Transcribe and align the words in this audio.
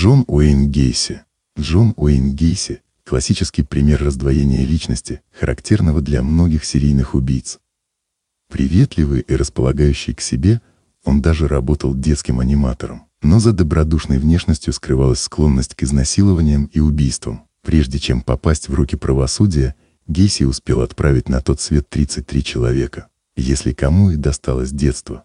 Джон 0.00 0.24
Уэйн 0.28 0.70
Гейси. 0.70 1.24
Джон 1.58 1.92
Уэйн 1.94 2.34
Гейси– 2.34 2.80
классический 3.04 3.64
пример 3.64 4.02
раздвоения 4.02 4.64
личности, 4.64 5.20
характерного 5.30 6.00
для 6.00 6.22
многих 6.22 6.64
серийных 6.64 7.14
убийц. 7.14 7.58
Приветливый 8.48 9.20
и 9.20 9.36
располагающий 9.36 10.14
к 10.14 10.22
себе, 10.22 10.62
он 11.04 11.20
даже 11.20 11.48
работал 11.48 11.94
детским 11.94 12.40
аниматором. 12.40 13.08
Но 13.20 13.40
за 13.40 13.52
добродушной 13.52 14.18
внешностью 14.18 14.72
скрывалась 14.72 15.20
склонность 15.20 15.74
к 15.74 15.82
изнасилованиям 15.82 16.70
и 16.72 16.80
убийствам. 16.80 17.42
Прежде 17.60 17.98
чем 17.98 18.22
попасть 18.22 18.70
в 18.70 18.74
руки 18.74 18.96
правосудия, 18.96 19.74
Гейси 20.06 20.44
успел 20.44 20.80
отправить 20.80 21.28
на 21.28 21.42
тот 21.42 21.60
свет 21.60 21.90
33 21.90 22.42
человека. 22.42 23.08
Если 23.36 23.74
кому 23.74 24.12
и 24.12 24.16
досталось 24.16 24.70
детство, 24.70 25.24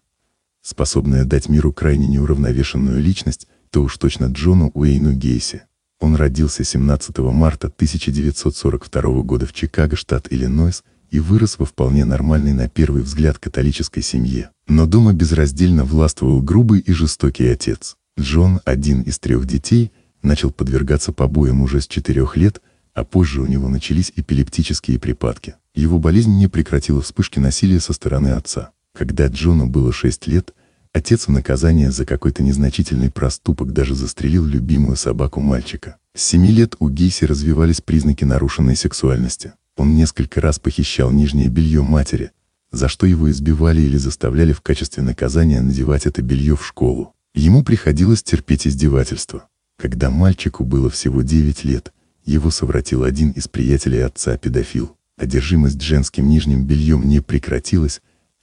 способное 0.60 1.24
дать 1.24 1.48
миру 1.48 1.72
крайне 1.72 2.08
неуравновешенную 2.08 3.00
личность, 3.00 3.48
то 3.70 3.82
уж 3.82 3.96
точно 3.98 4.26
Джону 4.26 4.70
Уэйну 4.74 5.12
Гейси. 5.12 5.62
Он 6.00 6.14
родился 6.14 6.64
17 6.64 7.18
марта 7.18 7.68
1942 7.68 9.22
года 9.22 9.46
в 9.46 9.52
Чикаго, 9.52 9.96
штат 9.96 10.30
Иллинойс, 10.30 10.84
и 11.10 11.20
вырос 11.20 11.58
во 11.58 11.64
вполне 11.64 12.04
нормальной 12.04 12.52
на 12.52 12.68
первый 12.68 13.02
взгляд 13.02 13.38
католической 13.38 14.02
семье. 14.02 14.50
Но 14.66 14.86
дома 14.86 15.12
безраздельно 15.12 15.84
властвовал 15.84 16.42
грубый 16.42 16.80
и 16.80 16.92
жестокий 16.92 17.46
отец. 17.46 17.96
Джон, 18.18 18.60
один 18.64 19.02
из 19.02 19.18
трех 19.18 19.46
детей, 19.46 19.92
начал 20.22 20.50
подвергаться 20.50 21.12
побоям 21.12 21.62
уже 21.62 21.80
с 21.80 21.86
четырех 21.86 22.36
лет, 22.36 22.60
а 22.94 23.04
позже 23.04 23.40
у 23.40 23.46
него 23.46 23.68
начались 23.68 24.12
эпилептические 24.16 24.98
припадки. 24.98 25.54
Его 25.74 25.98
болезнь 25.98 26.36
не 26.36 26.48
прекратила 26.48 27.02
вспышки 27.02 27.38
насилия 27.38 27.80
со 27.80 27.92
стороны 27.92 28.28
отца. 28.28 28.72
Когда 28.94 29.26
Джону 29.28 29.66
было 29.66 29.92
6 29.92 30.26
лет, 30.26 30.54
отец 30.96 31.26
в 31.26 31.30
наказание 31.30 31.90
за 31.90 32.06
какой-то 32.06 32.42
незначительный 32.42 33.10
проступок 33.10 33.72
даже 33.72 33.94
застрелил 33.94 34.46
любимую 34.46 34.96
собаку 34.96 35.40
мальчика. 35.40 35.98
С 36.14 36.22
7 36.22 36.46
лет 36.46 36.74
у 36.78 36.88
Гейси 36.88 37.26
развивались 37.26 37.82
признаки 37.82 38.24
нарушенной 38.24 38.76
сексуальности. 38.76 39.52
Он 39.76 39.94
несколько 39.94 40.40
раз 40.40 40.58
похищал 40.58 41.10
нижнее 41.10 41.48
белье 41.48 41.82
матери, 41.82 42.30
за 42.72 42.88
что 42.88 43.06
его 43.06 43.30
избивали 43.30 43.82
или 43.82 43.98
заставляли 43.98 44.54
в 44.54 44.62
качестве 44.62 45.02
наказания 45.02 45.60
надевать 45.60 46.06
это 46.06 46.22
белье 46.22 46.56
в 46.56 46.66
школу. 46.66 47.12
Ему 47.34 47.62
приходилось 47.62 48.22
терпеть 48.22 48.66
издевательства. 48.66 49.48
Когда 49.76 50.08
мальчику 50.08 50.64
было 50.64 50.88
всего 50.88 51.20
9 51.20 51.64
лет, 51.64 51.92
его 52.24 52.50
совратил 52.50 53.04
один 53.04 53.32
из 53.32 53.48
приятелей 53.48 54.00
отца 54.00 54.38
педофил. 54.38 54.96
Одержимость 55.18 55.82
женским 55.82 56.26
нижним 56.26 56.64
бельем 56.64 57.06
не 57.06 57.20
прекратилась, 57.20 58.00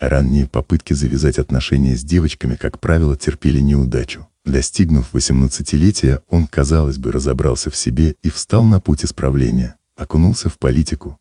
ранние 0.10 0.48
попытки 0.48 0.94
завязать 0.94 1.40
отношения 1.40 1.96
с 1.96 2.04
девочками, 2.04 2.56
как 2.56 2.80
правило, 2.80 3.16
терпели 3.16 3.60
неудачу. 3.60 4.28
Достигнув 4.46 5.14
18-летия, 5.14 6.22
он, 6.28 6.48
казалось 6.48 6.98
бы, 6.98 7.12
разобрался 7.12 7.70
в 7.70 7.76
себе 7.76 8.16
и 8.22 8.30
встал 8.30 8.64
на 8.64 8.82
путь 8.82 9.06
исправления, 9.06 9.78
окунулся 9.96 10.50
в 10.50 10.58
политику, 10.58 11.18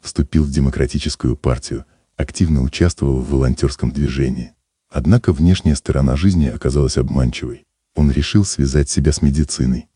вступил 0.00 0.44
в 0.44 0.50
демократическую 0.50 1.36
партию, 1.36 1.84
активно 2.16 2.62
участвовал 2.62 3.20
в 3.20 3.30
волонтерском 3.30 3.92
движении. 3.92 4.52
Однако 4.88 5.32
внешняя 5.32 5.76
сторона 5.76 6.16
жизни 6.16 6.46
оказалась 6.46 6.98
обманчивой. 6.98 7.66
Он 7.94 8.10
решил 8.10 8.44
связать 8.44 8.90
себя 8.90 9.12
с 9.12 9.22
медициной. 9.22 9.88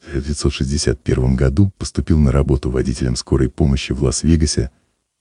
В 0.00 0.08
1961 0.08 1.36
году 1.36 1.70
поступил 1.76 2.18
на 2.18 2.32
работу 2.32 2.70
водителем 2.70 3.16
скорой 3.16 3.50
помощи 3.50 3.92
в 3.92 4.02
Лас-Вегасе, 4.02 4.70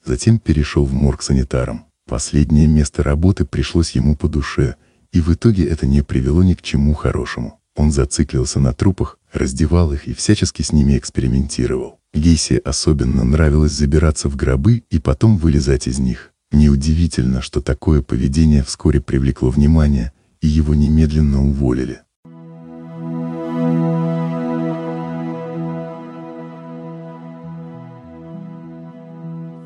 затем 0.03 0.39
перешел 0.39 0.85
в 0.85 0.93
морг 0.93 1.21
санитаром. 1.21 1.85
Последнее 2.07 2.67
место 2.67 3.03
работы 3.03 3.45
пришлось 3.45 3.91
ему 3.91 4.15
по 4.15 4.29
душе, 4.29 4.75
и 5.11 5.19
в 5.19 5.33
итоге 5.33 5.65
это 5.67 5.85
не 5.85 6.01
привело 6.01 6.43
ни 6.43 6.53
к 6.53 6.61
чему 6.61 6.93
хорошему. 6.93 7.59
Он 7.75 7.91
зациклился 7.91 8.59
на 8.59 8.73
трупах, 8.73 9.19
раздевал 9.33 9.93
их 9.93 10.07
и 10.07 10.13
всячески 10.13 10.61
с 10.61 10.71
ними 10.71 10.97
экспериментировал. 10.97 11.99
Гейси 12.13 12.61
особенно 12.63 13.23
нравилось 13.23 13.73
забираться 13.73 14.29
в 14.29 14.35
гробы 14.35 14.83
и 14.89 14.99
потом 14.99 15.37
вылезать 15.37 15.87
из 15.87 15.99
них. 15.99 16.33
Неудивительно, 16.51 17.41
что 17.41 17.61
такое 17.61 18.01
поведение 18.01 18.63
вскоре 18.63 19.01
привлекло 19.01 19.49
внимание, 19.49 20.13
и 20.41 20.47
его 20.47 20.73
немедленно 20.73 21.45
уволили. 21.45 21.99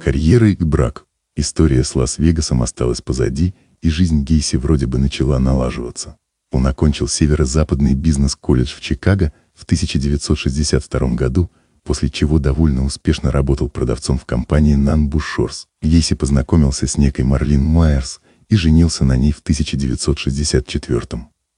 Карьера 0.03 0.49
и 0.49 0.55
брак. 0.55 1.05
История 1.35 1.83
с 1.83 1.93
Лас-Вегасом 1.93 2.63
осталась 2.63 3.01
позади, 3.01 3.53
и 3.83 3.89
жизнь 3.91 4.23
Гейси 4.23 4.55
вроде 4.55 4.87
бы 4.87 4.97
начала 4.97 5.37
налаживаться. 5.37 6.17
Он 6.51 6.65
окончил 6.65 7.07
северо-западный 7.07 7.93
бизнес-колледж 7.93 8.73
в 8.75 8.81
Чикаго 8.81 9.31
в 9.53 9.63
1962 9.63 11.07
году, 11.09 11.51
после 11.83 12.09
чего 12.09 12.39
довольно 12.39 12.83
успешно 12.83 13.31
работал 13.31 13.69
продавцом 13.69 14.17
в 14.17 14.25
компании 14.25 14.75
Nan 14.75 15.07
Bushors. 15.07 15.67
Гейси 15.83 16.15
познакомился 16.15 16.87
с 16.87 16.97
некой 16.97 17.23
Марлин 17.23 17.63
Майерс 17.63 18.21
и 18.49 18.55
женился 18.55 19.05
на 19.05 19.15
ней 19.15 19.31
в 19.31 19.39
1964 19.41 21.01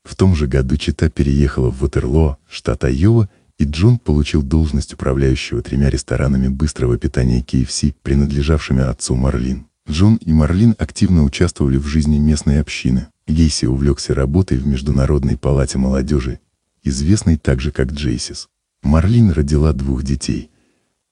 В 0.04 0.16
том 0.18 0.36
же 0.36 0.48
году 0.48 0.75
Чита 0.75 1.10
переехала 1.10 1.70
в 1.70 1.80
Ватерлоо, 1.80 2.38
штат 2.50 2.84
Айова, 2.84 3.30
и 3.59 3.66
Джон 3.66 4.00
получил 4.00 4.41
должность 4.41 4.94
управляющего 4.94 5.62
тремя 5.62 5.90
ресторанами 5.90 6.47
быстрого 6.47 6.97
питания 6.97 7.41
KFC, 7.41 7.94
принадлежавшими 8.02 8.81
отцу 8.81 9.16
Марлин. 9.16 9.68
Джон 9.90 10.16
и 10.18 10.31
Марлин 10.34 10.75
активно 10.80 11.24
участвовали 11.24 11.78
в 11.78 11.86
жизни 11.86 12.18
местной 12.18 12.59
общины. 12.59 13.08
Гейси 13.28 13.66
увлекся 13.66 14.13
работой 14.13 14.58
в 14.58 14.68
Международной 14.68 15.38
палате 15.38 15.78
молодежи, 15.78 16.40
известной 16.84 17.38
также 17.38 17.72
как 17.72 17.92
Джейсис. 17.92 18.50
Марлин 18.81 19.31
родила 19.31 19.72
двух 19.74 20.03
детей. 20.03 20.50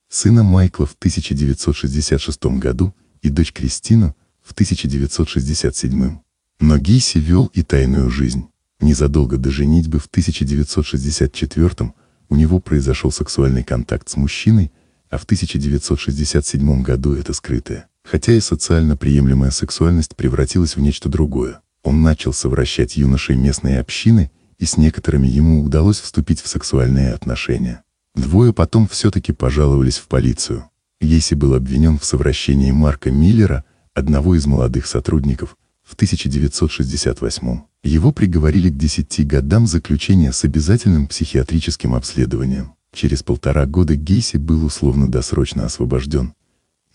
Сына 0.10 0.44
Майкла 0.44 0.86
в 0.86 0.94
1966 0.94 2.46
году 2.58 2.94
и 3.22 3.30
дочь 3.30 3.54
Кристину 3.54 4.16
в 4.42 4.52
1967. 4.52 6.18
Но 6.60 6.78
Гейси 6.78 7.18
вел 7.18 7.50
и 7.54 7.64
тайную 7.64 8.10
жизнь. 8.10 8.48
Незадолго 8.82 9.38
до 9.38 9.52
женитьбы 9.52 10.00
в 10.00 10.08
1964 10.08 11.94
у 12.32 12.36
него 12.36 12.60
произошел 12.60 13.12
сексуальный 13.12 13.62
контакт 13.62 14.08
с 14.08 14.16
мужчиной, 14.16 14.72
а 15.10 15.18
в 15.18 15.26
1967 15.26 16.82
году 16.82 17.14
это 17.14 17.34
скрытое. 17.34 17.88
Хотя 18.04 18.32
и 18.32 18.40
социально 18.40 18.96
приемлемая 18.96 19.52
сексуальность 19.52 20.16
превратилась 20.16 20.78
в 20.78 20.80
нечто 20.80 21.10
другое. 21.10 21.60
Он 21.84 22.02
начал 22.02 22.32
совращать 22.32 22.96
юношей 22.96 23.36
местной 23.36 23.80
общины, 23.80 24.32
и 24.58 24.66
с 24.66 24.78
некоторыми 24.78 25.28
ему 25.28 25.62
удалось 25.62 26.00
вступить 26.00 26.40
в 26.40 26.48
сексуальные 26.48 27.14
отношения. 27.14 27.84
Двое 28.16 28.54
потом 28.54 28.88
все-таки 28.88 29.34
пожаловались 29.34 29.98
в 29.98 30.08
полицию. 30.08 30.70
Гейси 31.02 31.34
был 31.34 31.54
обвинен 31.54 32.00
в 32.00 32.06
совращении 32.06 32.72
Марка 32.72 33.12
Миллера, 33.12 33.66
одного 33.94 34.36
из 34.36 34.46
молодых 34.46 34.88
сотрудников, 34.88 35.58
в 35.92 35.96
1968 35.96 37.60
Его 37.84 38.14
приговорили 38.14 38.70
к 38.70 38.78
10 38.78 39.28
годам 39.28 39.68
заключения 39.68 40.32
с 40.32 40.46
обязательным 40.46 41.08
психиатрическим 41.08 41.96
обследованием. 41.96 42.76
Через 42.94 43.24
полтора 43.24 43.66
года 43.66 43.96
Гейси 43.96 44.38
был 44.38 44.66
условно-досрочно 44.66 45.66
освобожден, 45.66 46.34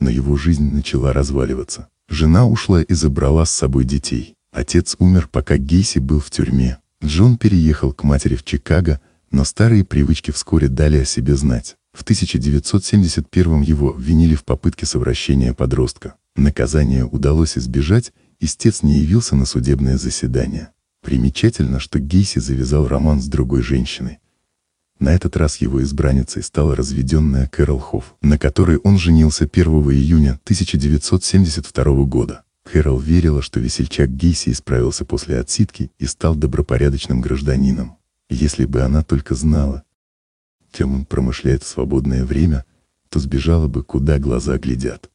но 0.01 0.09
его 0.09 0.39
жизнь 0.39 0.73
начала 0.73 1.13
разваливаться. 1.13 1.89
Жена 2.09 2.47
ушла 2.47 2.83
и 2.83 2.95
забрала 2.95 3.45
с 3.45 3.51
собой 3.51 3.85
детей. 3.85 4.35
Отец 4.51 4.97
умер, 4.99 5.29
пока 5.31 5.59
Гейси 5.59 5.99
был 5.99 6.21
в 6.21 6.31
тюрьме. 6.31 6.79
Джон 7.05 7.37
переехал 7.37 7.93
к 7.93 8.03
матери 8.03 8.35
в 8.35 8.45
Чикаго, 8.45 9.03
но 9.31 9.45
старые 9.45 9.85
привычки 9.85 10.31
вскоре 10.31 10.69
дали 10.69 10.99
о 10.99 11.05
себе 11.05 11.37
знать. 11.37 11.77
В 11.93 12.01
1971 12.01 13.61
его 13.61 13.91
обвинили 13.91 14.35
в 14.35 14.45
попытке 14.45 14.87
совращения 14.87 15.53
подростка. 15.53 16.15
Наказание 16.35 17.05
удалось 17.05 17.59
избежать, 17.59 18.13
истец 18.41 18.83
не 18.83 18.99
явился 18.99 19.37
на 19.37 19.47
судебное 19.47 19.99
заседание. 19.99 20.71
Примечательно, 21.03 21.81
что 21.81 21.99
Гейси 21.99 22.39
завязал 22.41 22.89
роман 22.89 23.21
с 23.21 23.27
другой 23.27 23.63
женщиной. 23.63 24.19
На 24.99 25.15
этот 25.15 25.37
раз 25.37 25.59
его 25.59 25.83
избранницей 25.83 26.43
стала 26.43 26.75
разведенная 26.75 27.49
Кэрол 27.49 27.79
Хофф, 27.79 28.15
на 28.23 28.39
которой 28.39 28.79
он 28.79 28.99
женился 28.99 29.45
1 29.45 29.67
июня 29.93 30.41
1972 30.45 32.05
года. 32.05 32.45
Кэрол 32.65 32.99
верила, 32.99 33.43
что 33.43 33.61
весельчак 33.61 34.11
Гейси 34.11 34.51
исправился 34.51 35.05
после 35.05 35.39
отсидки 35.39 35.91
и 35.99 36.07
стал 36.07 36.35
добропорядочным 36.35 37.21
гражданином. 37.21 37.97
Если 38.29 38.65
бы 38.65 38.81
она 38.81 39.05
только 39.05 39.35
знала, 39.35 39.85
чем 40.73 40.95
он 40.95 41.05
промышляет 41.05 41.63
в 41.63 41.69
свободное 41.69 42.25
время, 42.25 42.65
то 43.09 43.21
сбежала 43.21 43.69
бы, 43.69 43.85
куда 43.85 44.19
глаза 44.19 44.59
глядят. 44.59 45.11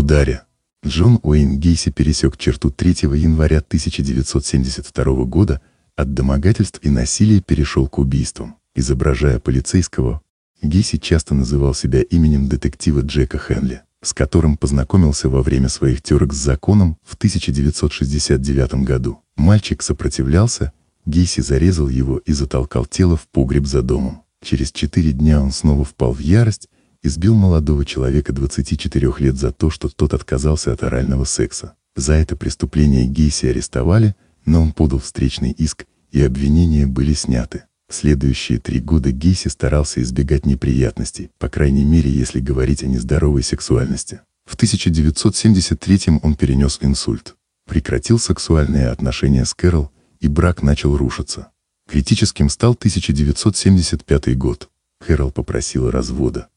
Ударе. 0.00 0.42
Джон 0.84 1.20
Уэйн 1.22 1.58
Гейси 1.58 1.90
пересек 1.90 2.38
черту 2.38 2.70
3 2.70 3.10
января 3.14 3.58
1972 3.58 5.24
года, 5.24 5.60
от 5.94 6.14
домогательств 6.14 6.80
и 6.82 6.88
насилия 6.88 7.42
перешел 7.42 7.86
к 7.86 7.98
убийствам. 7.98 8.56
Изображая 8.74 9.38
полицейского, 9.38 10.22
Гейси 10.62 10.96
часто 10.96 11.34
называл 11.34 11.74
себя 11.74 12.00
именем 12.00 12.48
детектива 12.48 13.00
Джека 13.00 13.38
Хенли. 13.38 13.82
с 14.02 14.14
которым 14.14 14.56
познакомился 14.56 15.28
во 15.28 15.42
время 15.42 15.68
своих 15.68 16.00
терок 16.00 16.32
с 16.32 16.38
законом 16.38 16.96
в 17.04 17.16
1969 17.16 18.76
году. 18.76 19.20
Мальчик 19.36 19.82
сопротивлялся, 19.82 20.72
Гейси 21.04 21.42
зарезал 21.42 21.90
его 21.90 22.16
и 22.16 22.32
затолкал 22.32 22.86
тело 22.86 23.18
в 23.18 23.28
погреб 23.28 23.66
за 23.66 23.82
домом. 23.82 24.22
Через 24.42 24.72
четыре 24.72 25.12
дня 25.12 25.42
он 25.42 25.52
снова 25.52 25.84
впал 25.84 26.14
в 26.14 26.20
ярость, 26.20 26.70
избил 27.02 27.34
молодого 27.34 27.84
человека 27.84 28.32
24 28.32 29.12
лет 29.18 29.36
за 29.36 29.52
то, 29.52 29.70
что 29.70 29.88
тот 29.88 30.14
отказался 30.14 30.72
от 30.72 30.82
орального 30.82 31.24
секса. 31.24 31.74
За 31.96 32.14
это 32.14 32.36
преступление 32.36 33.06
Гейси 33.06 33.46
арестовали, 33.46 34.14
но 34.44 34.62
он 34.62 34.72
подал 34.72 34.98
встречный 34.98 35.50
иск, 35.50 35.86
и 36.10 36.22
обвинения 36.22 36.86
были 36.86 37.14
сняты. 37.14 37.64
Следующие 37.88 38.58
три 38.58 38.78
года 38.78 39.10
Гейси 39.10 39.48
старался 39.48 40.00
избегать 40.00 40.46
неприятностей, 40.46 41.30
по 41.38 41.48
крайней 41.48 41.84
мере, 41.84 42.10
если 42.10 42.40
говорить 42.40 42.84
о 42.84 42.86
нездоровой 42.86 43.42
сексуальности. 43.42 44.20
В 44.44 44.54
1973 44.54 46.20
он 46.22 46.34
перенес 46.36 46.78
инсульт, 46.82 47.34
прекратил 47.66 48.18
сексуальные 48.18 48.88
отношения 48.88 49.44
с 49.44 49.54
Кэрол, 49.54 49.90
и 50.20 50.28
брак 50.28 50.62
начал 50.62 50.96
рушиться. 50.96 51.50
Критическим 51.88 52.48
стал 52.48 52.74
1975 52.74 54.38
год. 54.38 54.70
Кэрол 55.04 55.32
попросила 55.32 55.90
развода. 55.90 56.48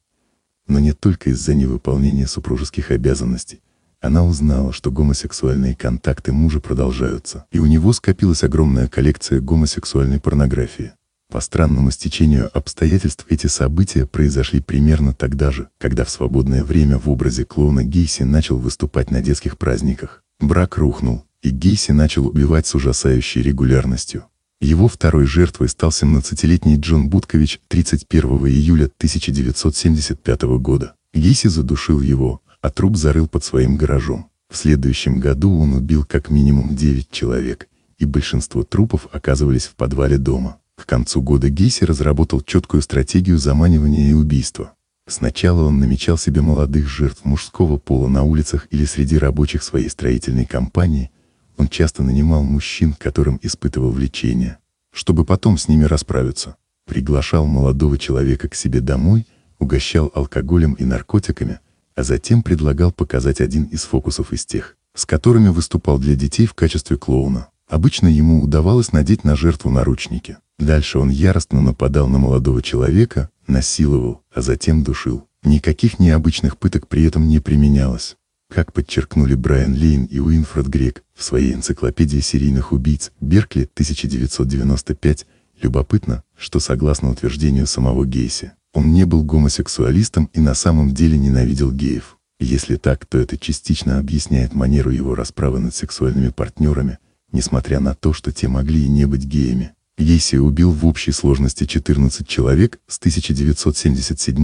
Но 0.68 0.80
не 0.80 0.94
только 0.94 1.30
из-за 1.32 1.56
невыполнения 1.56 2.28
супружеских 2.28 2.92
обязанностей. 2.92 3.62
Она 4.02 4.26
узнала, 4.26 4.74
что 4.74 4.92
гомосексуальные 4.92 5.76
контакты 5.76 6.34
мужа 6.34 6.60
продолжаются, 6.60 7.46
и 7.52 7.60
у 7.60 7.66
него 7.66 7.94
скопилась 7.94 8.44
огромная 8.44 8.88
коллекция 8.88 9.40
гомосексуальной 9.40 10.20
порнографии. 10.20 10.92
По 11.32 11.40
странному 11.40 11.90
стечению 11.90 12.52
обстоятельств 12.56 13.26
эти 13.30 13.48
события 13.48 14.06
произошли 14.06 14.60
примерно 14.60 15.14
тогда 15.14 15.52
же, 15.52 15.70
когда 15.80 16.04
в 16.04 16.10
свободное 16.10 16.64
время 16.64 17.00
в 17.00 17.10
образе 17.10 17.46
клоуна 17.46 17.84
Гейси 17.84 18.24
начал 18.24 18.58
выступать 18.58 19.10
на 19.10 19.22
детских 19.22 19.58
праздниках. 19.58 20.24
Брак 20.40 20.78
рухнул, 20.78 21.24
и 21.42 21.50
Гейси 21.50 21.92
начал 21.92 22.28
убивать 22.28 22.68
с 22.68 22.76
ужасающей 22.76 23.42
регулярностью. 23.42 24.26
Его 24.64 24.88
второй 24.88 25.26
жертвой 25.26 25.68
стал 25.68 25.90
17-летний 25.90 26.78
Джон 26.78 27.10
Будкович 27.10 27.60
31 27.68 28.48
июля 28.48 28.86
1975 28.86 30.42
года. 30.60 30.94
Гейси 31.14 31.48
задушил 31.48 32.00
его, 32.00 32.42
а 32.62 32.70
труп 32.70 32.96
зарыл 32.96 33.28
под 33.28 33.44
своим 33.44 33.76
гаражом. 33.76 34.30
В 34.50 34.56
следующем 34.56 35.20
году 35.20 35.60
он 35.60 35.74
убил 35.74 36.06
как 36.06 36.30
минимум 36.30 36.78
9 36.78 37.12
человек, 37.12 37.68
и 37.98 38.06
большинство 38.06 38.64
трупов 38.64 39.10
оказывались 39.12 39.66
в 39.66 39.76
подвале 39.76 40.18
дома. 40.18 40.60
К 40.78 40.86
концу 40.86 41.22
года 41.22 41.50
Гейси 41.50 41.84
разработал 41.84 42.40
четкую 42.40 42.84
стратегию 42.84 43.40
заманивания 43.40 44.12
и 44.12 44.14
убийства. 44.14 44.76
Сначала 45.10 45.64
он 45.66 45.80
намечал 45.80 46.18
себе 46.18 46.40
молодых 46.40 46.88
жертв 46.88 47.26
мужского 47.26 47.76
пола 47.76 48.08
на 48.08 48.24
улицах 48.24 48.68
или 48.72 48.86
среди 48.86 49.18
рабочих 49.18 49.62
своей 49.62 49.90
строительной 49.90 50.46
компании. 50.46 51.12
Он 51.58 51.68
часто 51.68 52.04
нанимал 52.04 52.44
мужчин, 52.44 52.94
которым 52.94 53.40
испытывал 53.42 53.92
влечение, 53.92 54.58
чтобы 54.92 55.26
потом 55.26 55.58
с 55.58 55.68
ними 55.68 55.84
расправиться. 55.84 56.56
Приглашал 56.86 57.46
молодого 57.46 57.98
человека 57.98 58.50
к 58.50 58.56
себе 58.56 58.82
домой, 58.82 59.26
угощал 59.60 60.12
алкоголем 60.14 60.74
и 60.74 60.84
наркотиками, 60.84 61.60
а 61.96 62.04
затем 62.04 62.44
предлагал 62.44 62.92
показать 62.92 63.40
один 63.40 63.64
из 63.66 63.84
фокусов 63.84 64.34
из 64.34 64.46
тех, 64.46 64.76
с 64.94 65.06
которыми 65.06 65.50
выступал 65.50 66.00
для 66.00 66.16
детей 66.16 66.46
в 66.46 66.54
качестве 66.54 66.98
клоуна. 66.98 67.48
Обычно 67.68 68.08
ему 68.08 68.44
удавалось 68.44 68.92
надеть 68.92 69.24
на 69.24 69.36
жертву 69.36 69.70
наручники. 69.70 70.38
Дальше 70.60 71.00
он 71.00 71.10
яростно 71.10 71.62
нападал 71.62 72.08
на 72.08 72.20
молодого 72.20 72.62
человека, 72.62 73.30
насиловал, 73.48 74.22
а 74.34 74.42
затем 74.42 74.84
душил. 74.84 75.28
Никаких 75.44 76.00
необычных 76.00 76.58
пыток 76.58 76.88
при 76.88 77.04
этом 77.04 77.28
не 77.28 77.40
применялось. 77.40 78.18
Как 78.54 78.72
подчеркнули 78.72 79.34
Брайан 79.34 79.74
Лейн 79.74 80.06
и 80.06 80.20
Уинфред 80.20 80.68
Грек 80.68 81.04
в 81.16 81.24
своей 81.24 81.56
энциклопедии 81.56 82.20
серийных 82.20 82.72
убийц 82.72 83.12
Беркли 83.20 83.64
1995, 83.64 85.26
любопытно, 85.60 86.22
что 86.38 86.60
согласно 86.60 87.10
утверждению 87.10 87.66
самого 87.66 88.06
Гейси, 88.06 88.52
он 88.72 88.94
не 88.94 89.06
был 89.06 89.24
гомосексуалистом 89.24 90.30
и 90.34 90.40
на 90.40 90.54
самом 90.54 90.94
деле 90.94 91.18
ненавидел 91.18 91.72
геев. 91.72 92.20
Если 92.40 92.76
так, 92.76 93.08
то 93.08 93.18
это 93.18 93.40
частично 93.40 93.98
объясняет 93.98 94.54
манеру 94.54 94.92
его 94.92 95.16
расправы 95.16 95.58
над 95.58 95.74
сексуальными 95.74 96.30
партнерами, 96.30 97.00
несмотря 97.32 97.80
на 97.80 97.96
то, 97.96 98.14
что 98.14 98.32
те 98.32 98.50
могли 98.50 98.86
и 98.86 98.88
не 98.88 99.06
быть 99.06 99.26
геями. 99.26 99.74
Гейси 99.98 100.36
убил 100.36 100.70
в 100.70 100.86
общей 100.86 101.12
сложности 101.12 101.66
14 101.66 102.28
человек 102.28 102.80
с 102.86 103.00
1977 103.00 104.36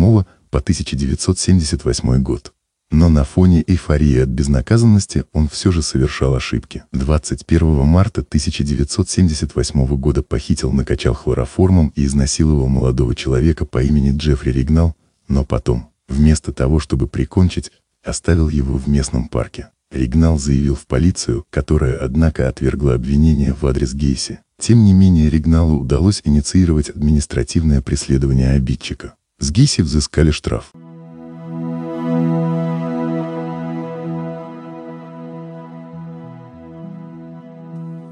по 0.50 0.58
1978 0.58 2.24
год. 2.24 2.54
Но 2.92 3.08
на 3.08 3.24
фоне 3.24 3.64
эйфории 3.68 4.20
от 4.20 4.30
безнаказанности 4.30 5.26
он 5.32 5.48
все 5.48 5.72
же 5.72 5.84
совершал 5.84 6.34
ошибки. 6.34 6.84
21 6.92 7.86
марта 7.86 8.22
1978 8.22 9.86
года 9.98 10.24
похитил, 10.24 10.72
накачал 10.72 11.14
хлороформом 11.14 11.94
и 11.96 12.06
изнасиловал 12.06 12.68
молодого 12.68 13.14
человека 13.14 13.66
по 13.66 13.84
имени 13.84 14.18
Джеффри 14.18 14.52
Ригнал, 14.52 14.96
но 15.28 15.46
потом, 15.46 15.90
вместо 16.08 16.52
того, 16.52 16.80
чтобы 16.80 17.08
прикончить, 17.08 17.72
оставил 18.04 18.50
его 18.50 18.78
в 18.78 18.88
местном 18.88 19.28
парке. 19.28 19.70
Ригнал 19.92 20.40
заявил 20.40 20.76
в 20.76 20.88
полицию, 20.88 21.46
которая, 21.50 21.98
однако, 21.98 22.48
отвергла 22.48 22.96
обвинения 22.96 23.56
в 23.60 23.66
адрес 23.66 23.94
Гейси. 23.94 24.40
Тем 24.60 24.84
не 24.84 24.94
менее, 24.94 25.30
Ригналу 25.30 25.80
удалось 25.80 26.22
инициировать 26.24 26.90
административное 26.90 27.82
преследование 27.82 28.52
обидчика. 28.52 29.14
С 29.40 29.52
Гейси 29.52 29.82
взыскали 29.82 30.32
штраф. 30.32 30.72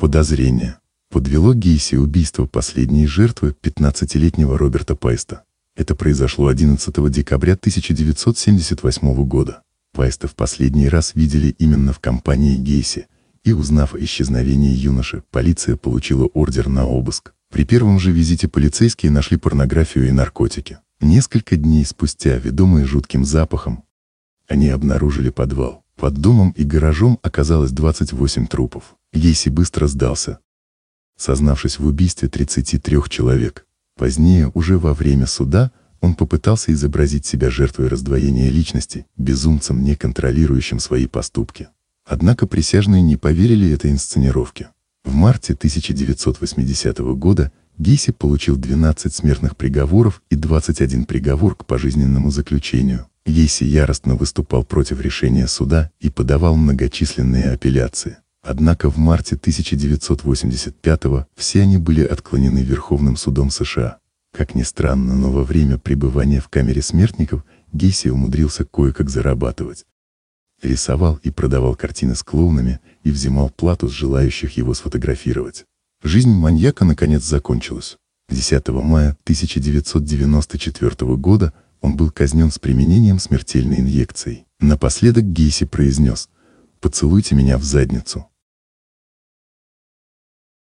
Подозрение. 0.07 0.77
Подвело 1.09 1.53
Гейси 1.53 1.95
убийство 1.95 2.45
последней 2.45 3.07
жертвы 3.07 3.53
15-летнего 3.61 4.57
Роберта 4.57 4.95
Пайста. 4.95 5.43
Это 5.75 5.95
произошло 5.95 6.47
11 6.47 7.11
декабря 7.11 7.55
1978 7.55 9.25
года. 9.25 9.63
Пайста 9.91 10.29
в 10.29 10.35
последний 10.35 10.87
раз 10.87 11.13
видели 11.13 11.53
именно 11.59 11.91
в 11.91 11.99
компании 11.99 12.55
Гейси, 12.55 13.07
и 13.43 13.51
узнав 13.51 13.95
о 13.95 13.99
исчезновении 13.99 14.71
юноши, 14.71 15.23
полиция 15.29 15.75
получила 15.75 16.27
ордер 16.27 16.69
на 16.69 16.85
обыск. 16.85 17.33
При 17.51 17.65
первом 17.65 17.99
же 17.99 18.11
визите 18.13 18.47
полицейские 18.47 19.11
нашли 19.11 19.35
порнографию 19.35 20.07
и 20.07 20.11
наркотики. 20.11 20.77
Несколько 21.01 21.57
дней 21.57 21.83
спустя, 21.83 22.37
ведомые 22.37 22.85
жутким 22.85 23.25
запахом, 23.25 23.83
они 24.47 24.69
обнаружили 24.69 25.31
подвал. 25.31 25.83
Под 25.97 26.13
домом 26.13 26.51
и 26.51 26.63
гаражом 26.63 27.19
оказалось 27.23 27.71
28 27.71 28.47
трупов. 28.47 28.96
Гейси 29.13 29.49
быстро 29.49 29.87
сдался, 29.87 30.39
сознавшись 31.17 31.79
в 31.79 31.85
убийстве 31.85 32.27
33 32.29 32.97
человек. 33.09 33.65
Позднее, 33.97 34.51
уже 34.53 34.77
во 34.77 34.93
время 34.93 35.25
суда, 35.25 35.71
он 36.01 36.13
попытался 36.13 36.71
изобразить 36.71 37.25
себя 37.25 37.49
жертвой 37.49 37.87
раздвоения 37.87 38.49
личности, 38.49 39.05
безумцем, 39.17 39.83
не 39.83 39.95
контролирующим 39.95 40.79
свои 40.79 41.07
поступки. 41.07 41.69
Однако 42.05 42.47
присяжные 42.47 43.01
не 43.01 43.17
поверили 43.17 43.71
этой 43.71 43.91
инсценировке. 43.91 44.69
В 45.03 45.13
марте 45.13 45.53
1980 45.53 46.99
года 47.17 47.51
Гейси 47.77 48.11
получил 48.11 48.57
12 48.57 49.13
смертных 49.13 49.55
приговоров 49.55 50.21
и 50.29 50.35
21 50.35 51.05
приговор 51.05 51.55
к 51.55 51.65
пожизненному 51.65 52.31
заключению. 52.31 53.07
Гейси 53.25 53.65
яростно 53.65 54.15
выступал 54.15 54.63
против 54.63 55.01
решения 55.01 55.47
суда 55.47 55.91
и 55.99 56.09
подавал 56.09 56.55
многочисленные 56.55 57.51
апелляции. 57.51 58.17
Однако 58.49 58.89
в 58.89 58.97
марте 58.97 59.35
1985 59.35 61.27
все 61.35 61.61
они 61.63 61.77
были 61.77 62.01
отклонены 62.01 62.59
Верховным 62.59 63.17
судом 63.17 63.49
США. 63.49 63.97
Как 64.33 64.55
ни 64.55 64.63
странно, 64.63 65.15
но 65.15 65.31
во 65.31 65.43
время 65.43 65.77
пребывания 65.77 66.39
в 66.39 66.47
камере 66.47 66.81
смертников 66.81 67.43
Гейси 67.73 68.07
умудрился 68.07 68.63
кое-как 68.63 69.09
зарабатывать. 69.09 69.83
Рисовал 70.61 71.19
и 71.23 71.29
продавал 71.29 71.75
картины 71.75 72.15
с 72.15 72.23
клоунами 72.23 72.79
и 73.03 73.11
взимал 73.11 73.49
плату 73.49 73.89
с 73.89 73.91
желающих 73.91 74.55
его 74.55 74.73
сфотографировать. 74.73 75.65
Жизнь 76.01 76.31
маньяка 76.31 76.85
наконец 76.85 77.25
закончилась. 77.25 77.97
10 78.29 78.69
мая 78.69 79.17
1994 79.23 81.17
года 81.17 81.51
он 81.81 81.97
был 81.97 82.11
казнен 82.11 82.49
с 82.49 82.59
применением 82.59 83.19
смертельной 83.19 83.81
инъекции. 83.81 84.45
Напоследок 84.61 85.25
Гейси 85.25 85.65
произнес 85.65 86.29
«Поцелуйте 86.79 87.35
меня 87.35 87.57
в 87.57 87.63
задницу». 87.65 88.29